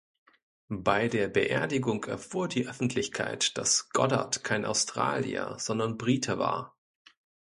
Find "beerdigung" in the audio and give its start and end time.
1.27-2.05